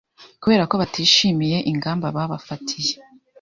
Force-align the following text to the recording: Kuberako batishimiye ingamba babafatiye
Kuberako 0.41 0.73
batishimiye 0.81 1.57
ingamba 1.71 2.07
babafatiye 2.17 2.93